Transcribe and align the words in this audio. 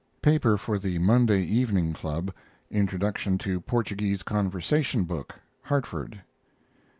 paper 0.23 0.57
for 0.57 0.79
The 0.79 0.97
Monday 0.97 1.43
Evening 1.43 1.93
Club. 1.93 2.33
Introduction 2.71 3.37
to 3.37 3.61
Portuguese 3.61 4.23
conversation 4.23 5.03
book 5.03 5.35
(Hartford). 5.61 6.23